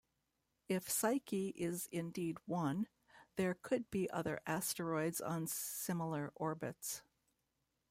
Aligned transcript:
If 0.67 0.89
Psyche 0.89 1.49
is 1.49 1.87
indeed 1.91 2.39
one, 2.47 2.87
there 3.35 3.53
could 3.53 3.91
be 3.91 4.09
other 4.09 4.39
asteroids 4.47 5.21
on 5.21 5.45
similar 5.45 6.31
orbits. 6.35 7.03